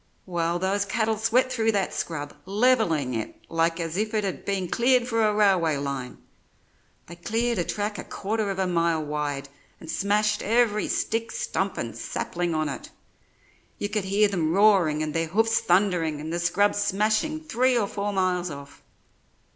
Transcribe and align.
Well, 0.25 0.57
those 0.57 0.83
cattle 0.83 1.15
swept 1.15 1.51
through 1.53 1.73
that 1.73 1.93
scrub, 1.93 2.33
levelling 2.47 3.13
it 3.13 3.35
like 3.49 3.79
as 3.79 3.97
if 3.97 4.15
it 4.15 4.23
had 4.23 4.45
been 4.45 4.67
cleared 4.67 5.07
for 5.07 5.21
a 5.23 5.31
railway 5.31 5.77
line. 5.77 6.17
They 7.05 7.15
cleared 7.15 7.59
a 7.59 7.63
track 7.63 7.99
a 7.99 8.03
quarter 8.03 8.49
of 8.49 8.57
a 8.57 8.65
mile 8.65 9.05
wide, 9.05 9.47
and 9.79 9.91
smashed 9.91 10.41
every 10.41 10.87
stick, 10.87 11.31
stump 11.31 11.77
and 11.77 11.95
sapling 11.95 12.55
on 12.55 12.67
it. 12.67 12.89
You 13.77 13.89
could 13.89 14.05
hear 14.05 14.27
them 14.27 14.53
roaring 14.55 15.03
and 15.03 15.13
their 15.13 15.27
hoofs 15.27 15.59
thundering 15.59 16.19
and 16.19 16.33
the 16.33 16.39
scrub 16.39 16.73
smashing 16.73 17.39
three 17.43 17.77
or 17.77 17.85
four 17.85 18.11
miles 18.11 18.49
off. 18.49 18.81